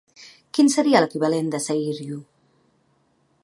[0.57, 2.17] Quin seria l'equivalent de Seiryu?